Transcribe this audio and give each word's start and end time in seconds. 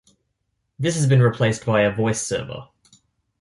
This 0.79 0.95
has 0.95 1.05
been 1.05 1.21
replaced 1.21 1.63
by 1.63 1.81
a 1.81 1.91
voice 1.91 2.19
server. 2.25 2.69